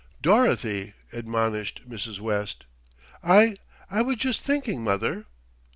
"Dorothy!" 0.23 0.95
admonished 1.13 1.83
Mrs. 1.87 2.19
West. 2.19 2.65
"I 3.23 3.53
I 3.87 4.01
was 4.01 4.15
just 4.15 4.41
thinking, 4.41 4.83
mother." 4.83 5.27